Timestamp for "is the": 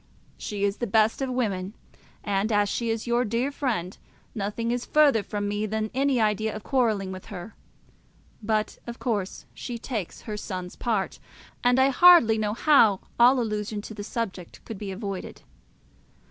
0.63-0.87